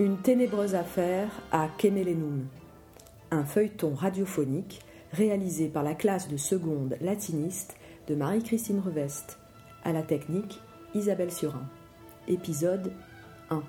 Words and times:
Une 0.00 0.16
ténébreuse 0.16 0.74
affaire 0.74 1.28
à 1.52 1.68
Kemelenum. 1.76 2.46
Un 3.30 3.44
feuilleton 3.44 3.92
radiophonique 3.94 4.80
réalisé 5.12 5.68
par 5.68 5.82
la 5.82 5.94
classe 5.94 6.26
de 6.26 6.38
seconde 6.38 6.96
latiniste 7.02 7.76
de 8.08 8.14
Marie-Christine 8.14 8.80
Reveste. 8.80 9.38
À 9.84 9.92
la 9.92 10.02
technique, 10.02 10.58
Isabelle 10.94 11.30
Surin. 11.30 11.68
Épisode 12.28 12.92
1. 13.50 13.62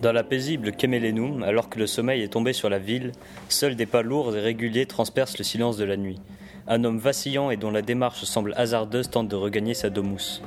Dans 0.00 0.12
la 0.12 0.22
paisible 0.22 0.70
Kemelenum, 0.70 1.42
alors 1.42 1.68
que 1.68 1.80
le 1.80 1.88
sommeil 1.88 2.22
est 2.22 2.28
tombé 2.28 2.52
sur 2.52 2.70
la 2.70 2.78
ville, 2.78 3.10
seuls 3.48 3.74
des 3.74 3.84
pas 3.84 4.02
lourds 4.02 4.36
et 4.36 4.40
réguliers 4.40 4.86
transpercent 4.86 5.38
le 5.38 5.44
silence 5.44 5.76
de 5.76 5.84
la 5.84 5.96
nuit. 5.96 6.20
Un 6.68 6.84
homme 6.84 6.98
vacillant 6.98 7.50
et 7.50 7.56
dont 7.56 7.72
la 7.72 7.82
démarche 7.82 8.22
semble 8.22 8.54
hasardeuse 8.56 9.10
tente 9.10 9.26
de 9.26 9.34
regagner 9.34 9.74
sa 9.74 9.90
domus. 9.90 10.40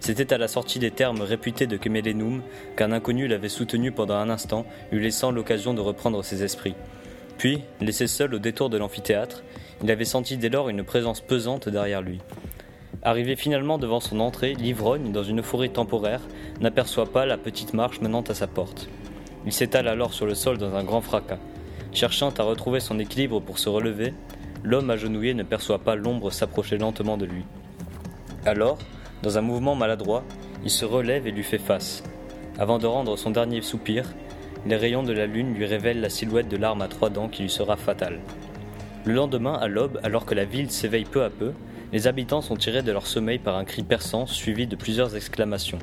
C'était 0.00 0.32
à 0.32 0.38
la 0.38 0.48
sortie 0.48 0.80
des 0.80 0.90
termes 0.90 1.20
réputés 1.20 1.68
de 1.68 1.76
Kemelenum 1.76 2.42
qu'un 2.76 2.90
inconnu 2.90 3.28
l'avait 3.28 3.48
soutenu 3.48 3.92
pendant 3.92 4.16
un 4.16 4.30
instant, 4.30 4.66
lui 4.90 5.00
laissant 5.00 5.30
l'occasion 5.30 5.74
de 5.74 5.80
reprendre 5.80 6.24
ses 6.24 6.42
esprits. 6.42 6.74
Puis, 7.36 7.60
laissé 7.80 8.08
seul 8.08 8.34
au 8.34 8.40
détour 8.40 8.68
de 8.68 8.78
l'amphithéâtre, 8.78 9.44
il 9.84 9.92
avait 9.92 10.04
senti 10.04 10.38
dès 10.38 10.48
lors 10.48 10.70
une 10.70 10.82
présence 10.82 11.20
pesante 11.20 11.68
derrière 11.68 12.02
lui. 12.02 12.18
Arrivé 13.02 13.36
finalement 13.36 13.78
devant 13.78 14.00
son 14.00 14.18
entrée, 14.18 14.54
l'ivrogne, 14.54 15.12
dans 15.12 15.22
une 15.22 15.42
forêt 15.42 15.68
temporaire, 15.68 16.20
n'aperçoit 16.60 17.06
pas 17.06 17.26
la 17.26 17.38
petite 17.38 17.72
marche 17.72 18.00
menant 18.00 18.22
à 18.22 18.34
sa 18.34 18.46
porte. 18.46 18.88
Il 19.46 19.52
s'étale 19.52 19.86
alors 19.86 20.12
sur 20.12 20.26
le 20.26 20.34
sol 20.34 20.58
dans 20.58 20.74
un 20.74 20.82
grand 20.82 21.00
fracas. 21.00 21.38
Cherchant 21.92 22.30
à 22.30 22.42
retrouver 22.42 22.80
son 22.80 22.98
équilibre 22.98 23.40
pour 23.40 23.58
se 23.58 23.68
relever, 23.68 24.14
l'homme 24.64 24.90
agenouillé 24.90 25.32
ne 25.34 25.44
perçoit 25.44 25.78
pas 25.78 25.94
l'ombre 25.94 26.30
s'approcher 26.30 26.76
lentement 26.76 27.16
de 27.16 27.24
lui. 27.24 27.44
Alors, 28.44 28.78
dans 29.22 29.38
un 29.38 29.42
mouvement 29.42 29.76
maladroit, 29.76 30.24
il 30.64 30.70
se 30.70 30.84
relève 30.84 31.26
et 31.26 31.30
lui 31.30 31.44
fait 31.44 31.58
face. 31.58 32.02
Avant 32.58 32.78
de 32.78 32.86
rendre 32.86 33.16
son 33.16 33.30
dernier 33.30 33.62
soupir, 33.62 34.12
les 34.66 34.76
rayons 34.76 35.04
de 35.04 35.12
la 35.12 35.26
lune 35.26 35.54
lui 35.54 35.66
révèlent 35.66 36.00
la 36.00 36.10
silhouette 36.10 36.48
de 36.48 36.56
l'arme 36.56 36.82
à 36.82 36.88
trois 36.88 37.10
dents 37.10 37.28
qui 37.28 37.42
lui 37.42 37.50
sera 37.50 37.76
fatale. 37.76 38.18
Le 39.04 39.14
lendemain, 39.14 39.54
à 39.54 39.68
l'aube, 39.68 40.00
alors 40.02 40.26
que 40.26 40.34
la 40.34 40.44
ville 40.44 40.70
s'éveille 40.70 41.04
peu 41.04 41.22
à 41.22 41.30
peu, 41.30 41.52
les 41.92 42.06
habitants 42.06 42.42
sont 42.42 42.56
tirés 42.56 42.82
de 42.82 42.92
leur 42.92 43.06
sommeil 43.06 43.38
par 43.38 43.56
un 43.56 43.64
cri 43.64 43.82
perçant 43.82 44.26
suivi 44.26 44.66
de 44.66 44.76
plusieurs 44.76 45.16
exclamations. 45.16 45.78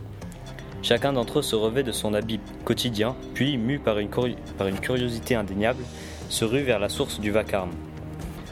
Chacun 0.84 1.14
d'entre 1.14 1.40
eux 1.40 1.42
se 1.42 1.56
revêt 1.56 1.82
de 1.82 1.92
son 1.92 2.14
habit 2.14 2.40
quotidien, 2.64 3.16
puis, 3.34 3.58
mu 3.58 3.80
par 3.80 3.98
une, 3.98 4.10
curiosité 4.80 5.34
indéniable, 5.34 5.84
se 6.30 6.46
rue 6.46 6.62
vers 6.62 6.80
la 6.80 6.90
source 6.90 7.20
du 7.20 7.32
vacarme. 7.32 7.72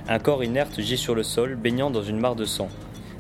Un 0.08 0.18
corps 0.18 0.44
inerte 0.44 0.82
gît 0.82 0.98
sur 0.98 1.14
le 1.14 1.22
sol, 1.22 1.56
baignant 1.56 1.92
dans 1.92 2.02
une 2.02 2.20
mare 2.20 2.36
de 2.36 2.46
sang. 2.46 2.70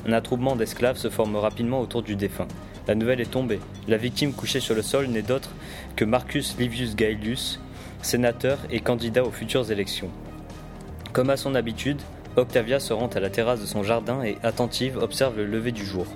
Un 0.08 0.14
attroupement 0.14 0.56
d'esclaves 0.56 0.98
se 0.98 1.10
forme 1.10 1.36
rapidement 1.36 1.80
autour 1.80 2.02
du 2.02 2.16
défunt. 2.16 2.48
La 2.88 2.96
nouvelle 2.96 3.22
est 3.22 3.32
tombée. 3.32 3.60
La 3.88 3.98
victime 3.98 4.34
couchée 4.34 4.60
sur 4.60 4.76
le 4.76 4.82
sol 4.82 5.08
n'est 5.08 5.22
d'autre 5.22 5.52
que 5.96 6.06
Marcus 6.06 6.58
Livius 6.58 6.96
Gaelius, 6.96 7.60
sénateur 8.02 8.58
et 8.72 8.80
candidat 8.80 9.24
aux 9.24 9.32
futures 9.32 9.72
élections. 9.72 10.10
Comme 11.14 11.30
à 11.30 11.38
son 11.38 11.54
habitude, 11.54 12.02
Octavia 12.36 12.80
se 12.80 12.94
rend 12.94 13.08
à 13.08 13.20
la 13.20 13.30
terrasse 13.30 13.62
de 13.62 13.68
son 13.68 13.84
jardin 13.84 14.24
et, 14.24 14.38
attentive, 14.42 14.98
observe 14.98 15.38
le 15.38 15.46
lever 15.46 15.72
du 15.72 15.86
jour. 15.86 16.08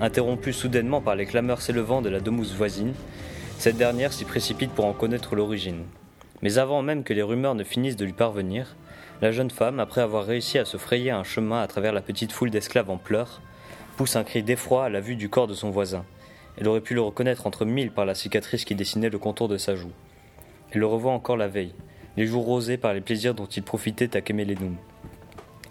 Interrompue 0.00 0.54
soudainement 0.54 1.02
par 1.02 1.14
les 1.14 1.26
clameurs 1.26 1.60
s'élevant 1.60 2.00
de 2.00 2.08
la 2.08 2.20
domus 2.20 2.54
voisine, 2.56 2.94
cette 3.58 3.76
dernière 3.76 4.14
s'y 4.14 4.24
précipite 4.24 4.70
pour 4.70 4.86
en 4.86 4.94
connaître 4.94 5.36
l'origine. 5.36 5.84
Mais 6.40 6.56
avant 6.56 6.80
même 6.80 7.04
que 7.04 7.12
les 7.12 7.22
rumeurs 7.22 7.54
ne 7.54 7.64
finissent 7.64 7.96
de 7.96 8.06
lui 8.06 8.14
parvenir, 8.14 8.76
la 9.20 9.30
jeune 9.30 9.50
femme, 9.50 9.78
après 9.78 10.00
avoir 10.00 10.24
réussi 10.24 10.58
à 10.58 10.64
se 10.64 10.78
frayer 10.78 11.10
un 11.10 11.22
chemin 11.22 11.60
à 11.60 11.66
travers 11.66 11.92
la 11.92 12.00
petite 12.00 12.32
foule 12.32 12.50
d'esclaves 12.50 12.90
en 12.90 12.96
pleurs, 12.96 13.42
pousse 13.98 14.16
un 14.16 14.24
cri 14.24 14.42
d'effroi 14.42 14.86
à 14.86 14.88
la 14.88 15.00
vue 15.00 15.16
du 15.16 15.28
corps 15.28 15.48
de 15.48 15.54
son 15.54 15.70
voisin. 15.70 16.06
Elle 16.56 16.66
aurait 16.66 16.80
pu 16.80 16.94
le 16.94 17.02
reconnaître 17.02 17.46
entre 17.46 17.66
mille 17.66 17.92
par 17.92 18.06
la 18.06 18.14
cicatrice 18.14 18.64
qui 18.64 18.74
dessinait 18.74 19.10
le 19.10 19.18
contour 19.18 19.48
de 19.48 19.58
sa 19.58 19.76
joue. 19.76 19.92
Elle 20.70 20.80
le 20.80 20.86
revoit 20.86 21.12
encore 21.12 21.36
la 21.36 21.48
veille, 21.48 21.74
les 22.16 22.26
jours 22.26 22.46
rosés 22.46 22.78
par 22.78 22.94
les 22.94 23.02
plaisirs 23.02 23.34
dont 23.34 23.46
il 23.46 23.62
profitait 23.62 24.16
à 24.16 24.22
Kemelenum. 24.22 24.76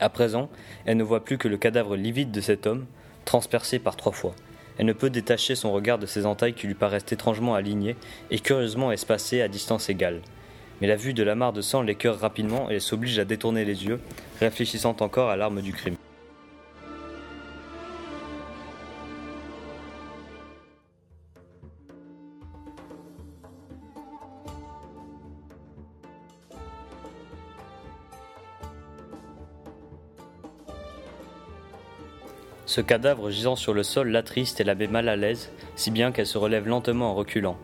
À 0.01 0.09
présent, 0.09 0.49
elle 0.85 0.97
ne 0.97 1.03
voit 1.03 1.23
plus 1.23 1.37
que 1.37 1.47
le 1.47 1.57
cadavre 1.57 1.95
livide 1.95 2.31
de 2.31 2.41
cet 2.41 2.65
homme, 2.65 2.87
transpercé 3.23 3.77
par 3.77 3.95
trois 3.95 4.11
fois. 4.11 4.33
Elle 4.79 4.87
ne 4.87 4.93
peut 4.93 5.11
détacher 5.11 5.53
son 5.53 5.71
regard 5.71 5.99
de 5.99 6.07
ses 6.07 6.25
entailles 6.25 6.55
qui 6.55 6.65
lui 6.65 6.73
paraissent 6.73 7.11
étrangement 7.11 7.53
alignées 7.53 7.95
et 8.31 8.39
curieusement 8.39 8.91
espacées 8.91 9.43
à 9.43 9.47
distance 9.47 9.89
égale. 9.89 10.21
Mais 10.81 10.87
la 10.87 10.95
vue 10.95 11.13
de 11.13 11.21
la 11.21 11.35
mare 11.35 11.53
de 11.53 11.61
sang 11.61 11.83
l'écœure 11.83 12.19
rapidement 12.19 12.71
et 12.71 12.79
s'oblige 12.79 13.19
à 13.19 13.25
détourner 13.25 13.63
les 13.63 13.85
yeux, 13.85 13.99
réfléchissant 14.39 14.95
encore 15.01 15.29
à 15.29 15.35
l'arme 15.35 15.61
du 15.61 15.71
crime. 15.71 15.97
Ce 32.65 32.81
cadavre 32.81 33.29
gisant 33.31 33.55
sur 33.55 33.73
le 33.73 33.83
sol 33.83 34.09
l'attriste 34.09 34.61
et 34.61 34.63
la 34.63 34.75
mal 34.75 35.09
à 35.09 35.15
l'aise, 35.15 35.51
si 35.75 35.91
bien 35.91 36.11
qu'elle 36.11 36.27
se 36.27 36.37
relève 36.37 36.67
lentement 36.67 37.11
en 37.11 37.15
reculant. 37.15 37.57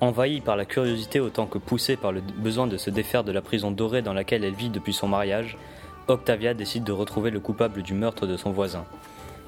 Envahie 0.00 0.40
par 0.40 0.56
la 0.56 0.64
curiosité 0.64 1.20
autant 1.20 1.46
que 1.46 1.58
poussée 1.58 1.96
par 1.96 2.12
le 2.12 2.20
besoin 2.20 2.66
de 2.66 2.76
se 2.76 2.90
défaire 2.90 3.24
de 3.24 3.32
la 3.32 3.42
prison 3.42 3.70
dorée 3.70 4.02
dans 4.02 4.12
laquelle 4.12 4.44
elle 4.44 4.54
vit 4.54 4.70
depuis 4.70 4.92
son 4.92 5.08
mariage, 5.08 5.58
Octavia 6.06 6.54
décide 6.54 6.84
de 6.84 6.92
retrouver 6.92 7.30
le 7.30 7.40
coupable 7.40 7.82
du 7.82 7.94
meurtre 7.94 8.26
de 8.26 8.36
son 8.36 8.50
voisin. 8.50 8.84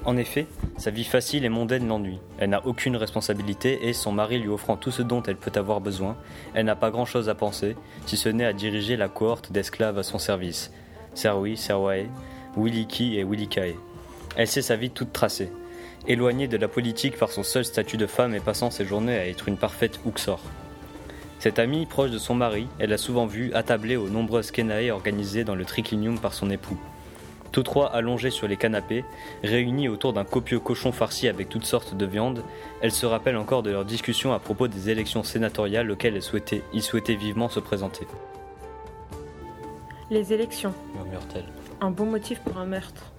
En 0.03 0.17
effet, 0.17 0.47
sa 0.77 0.89
vie 0.89 1.03
facile 1.03 1.45
et 1.45 1.49
mondaine 1.49 1.87
l'ennuie. 1.87 2.19
Elle 2.39 2.49
n'a 2.49 2.65
aucune 2.65 2.95
responsabilité 2.95 3.87
et, 3.87 3.93
son 3.93 4.11
mari 4.11 4.39
lui 4.39 4.49
offrant 4.49 4.75
tout 4.75 4.91
ce 4.91 5.03
dont 5.03 5.21
elle 5.23 5.37
peut 5.37 5.51
avoir 5.55 5.79
besoin, 5.79 6.17
elle 6.53 6.65
n'a 6.65 6.75
pas 6.75 6.89
grand-chose 6.89 7.29
à 7.29 7.35
penser, 7.35 7.75
si 8.05 8.17
ce 8.17 8.29
n'est 8.29 8.45
à 8.45 8.53
diriger 8.53 8.97
la 8.97 9.09
cohorte 9.09 9.51
d'esclaves 9.51 9.99
à 9.99 10.03
son 10.03 10.17
service. 10.17 10.71
Serwi, 11.13 11.55
Serwae, 11.55 12.07
Williki 12.57 13.17
et 13.17 13.23
Willikae. 13.23 13.75
Elle 14.35 14.47
sait 14.47 14.61
sa 14.61 14.75
vie 14.75 14.89
toute 14.89 15.13
tracée. 15.13 15.51
Éloignée 16.07 16.47
de 16.47 16.57
la 16.57 16.67
politique 16.67 17.17
par 17.17 17.31
son 17.31 17.43
seul 17.43 17.65
statut 17.65 17.97
de 17.97 18.07
femme 18.07 18.33
et 18.33 18.39
passant 18.39 18.71
ses 18.71 18.85
journées 18.85 19.17
à 19.17 19.27
être 19.27 19.47
une 19.47 19.57
parfaite 19.57 19.99
Uxor. 20.05 20.41
Cette 21.39 21.59
amie, 21.59 21.85
proche 21.85 22.11
de 22.11 22.17
son 22.17 22.35
mari, 22.35 22.67
elle 22.79 22.93
a 22.93 22.97
souvent 22.97 23.25
vu 23.25 23.51
attablée 23.53 23.97
aux 23.97 24.09
nombreuses 24.09 24.51
kenae 24.51 24.91
organisées 24.91 25.43
dans 25.43 25.55
le 25.55 25.65
triclinium 25.65 26.19
par 26.19 26.33
son 26.33 26.49
époux. 26.49 26.77
Tous 27.51 27.63
trois 27.63 27.87
allongés 27.87 28.29
sur 28.29 28.47
les 28.47 28.55
canapés, 28.55 29.03
réunis 29.43 29.89
autour 29.89 30.13
d'un 30.13 30.23
copieux 30.23 30.59
cochon 30.59 30.91
farci 30.91 31.27
avec 31.27 31.49
toutes 31.49 31.65
sortes 31.65 31.95
de 31.95 32.05
viandes, 32.05 32.43
elle 32.81 32.91
se 32.91 33.05
rappelle 33.05 33.35
encore 33.35 33.61
de 33.61 33.71
leur 33.71 33.83
discussion 33.83 34.33
à 34.33 34.39
propos 34.39 34.69
des 34.69 34.89
élections 34.89 35.23
sénatoriales 35.23 35.91
auxquelles 35.91 36.15
ils 36.15 36.21
souhaitaient, 36.21 36.63
ils 36.73 36.83
souhaitaient 36.83 37.15
vivement 37.15 37.49
se 37.49 37.59
présenter. 37.59 38.07
Les 40.09 40.31
élections. 40.31 40.73
Murmure-t-elle. 40.95 41.45
Un 41.81 41.91
bon 41.91 42.05
motif 42.05 42.39
pour 42.39 42.57
un 42.57 42.65
meurtre. 42.65 43.10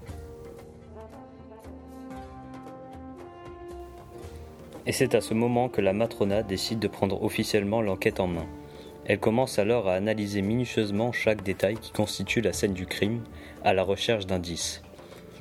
Et 4.86 4.92
c'est 4.92 5.14
à 5.14 5.20
ce 5.20 5.34
moment 5.34 5.68
que 5.68 5.80
la 5.80 5.92
matrona 5.92 6.42
décide 6.42 6.80
de 6.80 6.88
prendre 6.88 7.22
officiellement 7.22 7.82
l'enquête 7.82 8.18
en 8.18 8.26
main. 8.26 8.46
Elle 9.04 9.18
commence 9.18 9.58
alors 9.58 9.88
à 9.88 9.94
analyser 9.94 10.42
minutieusement 10.42 11.12
chaque 11.12 11.42
détail 11.42 11.76
qui 11.76 11.92
constitue 11.92 12.40
la 12.40 12.52
scène 12.52 12.72
du 12.72 12.86
crime, 12.86 13.22
à 13.64 13.74
la 13.74 13.82
recherche 13.82 14.26
d'indices. 14.26 14.82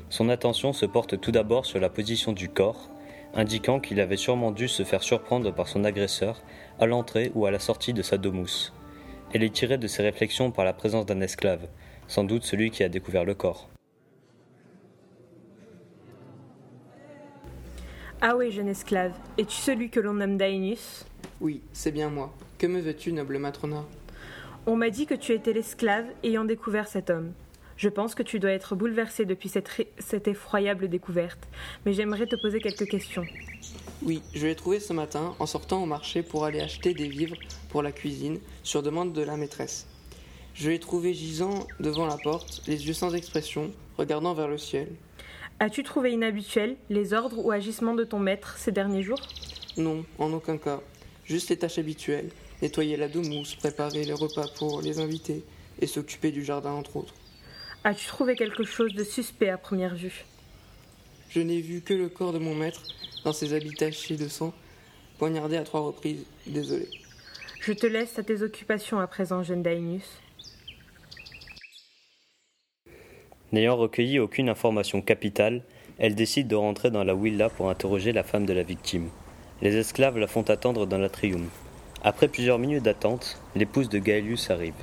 Son 0.09 0.29
attention 0.29 0.73
se 0.73 0.85
porte 0.85 1.19
tout 1.19 1.31
d'abord 1.31 1.65
sur 1.65 1.79
la 1.79 1.89
position 1.89 2.33
du 2.33 2.49
corps, 2.49 2.89
indiquant 3.33 3.79
qu'il 3.79 3.99
avait 3.99 4.17
sûrement 4.17 4.51
dû 4.51 4.67
se 4.67 4.83
faire 4.83 5.03
surprendre 5.03 5.53
par 5.53 5.67
son 5.67 5.83
agresseur 5.85 6.41
à 6.79 6.85
l'entrée 6.85 7.31
ou 7.33 7.45
à 7.45 7.51
la 7.51 7.59
sortie 7.59 7.93
de 7.93 8.01
sa 8.01 8.17
domus. 8.17 8.73
Elle 9.33 9.43
est 9.43 9.53
tirée 9.53 9.77
de 9.77 9.87
ses 9.87 10.03
réflexions 10.03 10.51
par 10.51 10.65
la 10.65 10.73
présence 10.73 11.05
d'un 11.05 11.21
esclave, 11.21 11.67
sans 12.07 12.23
doute 12.23 12.43
celui 12.43 12.71
qui 12.71 12.83
a 12.83 12.89
découvert 12.89 13.23
le 13.23 13.35
corps. 13.35 13.69
Ah 18.23 18.35
oui, 18.37 18.51
jeune 18.51 18.67
esclave, 18.67 19.13
es-tu 19.39 19.55
celui 19.55 19.89
que 19.89 19.99
l'on 19.99 20.13
nomme 20.13 20.37
Dainius 20.37 21.05
Oui, 21.39 21.61
c'est 21.73 21.91
bien 21.91 22.11
moi. 22.11 22.31
Que 22.59 22.67
me 22.67 22.79
veux-tu, 22.79 23.11
noble 23.13 23.39
matrona? 23.39 23.83
On 24.67 24.75
m'a 24.75 24.91
dit 24.91 25.07
que 25.07 25.15
tu 25.15 25.31
étais 25.31 25.53
l'esclave 25.53 26.05
ayant 26.23 26.45
découvert 26.45 26.87
cet 26.87 27.09
homme. 27.09 27.33
Je 27.77 27.89
pense 27.89 28.13
que 28.13 28.21
tu 28.21 28.37
dois 28.37 28.51
être 28.51 28.75
bouleversé 28.75 29.25
depuis 29.25 29.49
cette, 29.49 29.71
cette 29.97 30.27
effroyable 30.27 30.87
découverte, 30.87 31.47
mais 31.83 31.93
j'aimerais 31.93 32.27
te 32.27 32.39
poser 32.39 32.59
quelques 32.59 32.87
questions. 32.87 33.25
Oui, 34.03 34.21
je 34.35 34.45
l'ai 34.45 34.55
trouvé 34.55 34.79
ce 34.79 34.93
matin 34.93 35.33
en 35.39 35.47
sortant 35.47 35.81
au 35.81 35.87
marché 35.87 36.21
pour 36.21 36.45
aller 36.45 36.61
acheter 36.61 36.93
des 36.93 37.07
vivres 37.07 37.37
pour 37.69 37.81
la 37.81 37.91
cuisine 37.91 38.37
sur 38.61 38.83
demande 38.83 39.13
de 39.13 39.23
la 39.23 39.35
maîtresse. 39.35 39.87
Je 40.53 40.69
l'ai 40.69 40.79
trouvé 40.79 41.15
gisant 41.15 41.65
devant 41.79 42.05
la 42.05 42.17
porte, 42.17 42.61
les 42.67 42.85
yeux 42.85 42.93
sans 42.93 43.15
expression, 43.15 43.71
regardant 43.97 44.35
vers 44.35 44.47
le 44.47 44.59
ciel. 44.59 44.89
As-tu 45.61 45.83
trouvé 45.83 46.11
inhabituel 46.11 46.75
les 46.89 47.13
ordres 47.13 47.37
ou 47.37 47.51
agissements 47.51 47.93
de 47.93 48.03
ton 48.03 48.17
maître 48.17 48.55
ces 48.57 48.71
derniers 48.71 49.03
jours? 49.03 49.21
Non, 49.77 50.03
en 50.17 50.33
aucun 50.33 50.57
cas. 50.57 50.81
Juste 51.23 51.51
les 51.51 51.57
tâches 51.57 51.77
habituelles. 51.77 52.31
Nettoyer 52.63 52.97
la 52.97 53.07
doumousse, 53.07 53.53
préparer 53.53 54.03
les 54.03 54.13
repas 54.13 54.47
pour 54.57 54.81
les 54.81 54.97
invités, 54.99 55.43
et 55.79 55.85
s'occuper 55.85 56.31
du 56.31 56.43
jardin 56.43 56.71
entre 56.71 56.97
autres. 56.97 57.13
As-tu 57.83 58.07
trouvé 58.07 58.35
quelque 58.35 58.63
chose 58.63 58.95
de 58.95 59.03
suspect 59.03 59.49
à 59.49 59.59
première 59.59 59.93
vue? 59.93 60.25
Je 61.29 61.41
n'ai 61.41 61.61
vu 61.61 61.81
que 61.81 61.93
le 61.93 62.09
corps 62.09 62.33
de 62.33 62.39
mon 62.39 62.55
maître 62.55 62.81
dans 63.23 63.31
ses 63.31 63.53
habits 63.53 63.75
tachés 63.75 64.17
de 64.17 64.27
sang, 64.27 64.55
poignardé 65.19 65.57
à 65.57 65.63
trois 65.63 65.81
reprises. 65.81 66.25
Désolé. 66.47 66.89
Je 67.59 67.73
te 67.73 67.85
laisse 67.85 68.17
à 68.17 68.23
tes 68.23 68.41
occupations 68.41 68.99
à 68.99 69.05
présent, 69.05 69.43
jeune 69.43 69.61
Dainius. 69.61 70.09
N'ayant 73.51 73.75
recueilli 73.75 74.19
aucune 74.19 74.47
information 74.47 75.01
capitale, 75.01 75.61
elle 75.97 76.15
décide 76.15 76.47
de 76.47 76.55
rentrer 76.55 76.89
dans 76.89 77.03
la 77.03 77.13
villa 77.13 77.49
pour 77.49 77.69
interroger 77.69 78.13
la 78.13 78.23
femme 78.23 78.45
de 78.45 78.53
la 78.53 78.63
victime. 78.63 79.09
Les 79.61 79.75
esclaves 79.75 80.17
la 80.17 80.27
font 80.27 80.43
attendre 80.43 80.87
dans 80.87 80.97
l'atrium. 80.97 81.47
Après 82.01 82.29
plusieurs 82.29 82.59
minutes 82.59 82.83
d'attente, 82.83 83.41
l'épouse 83.55 83.89
de 83.89 83.99
Gaelius 83.99 84.49
arrive. 84.49 84.73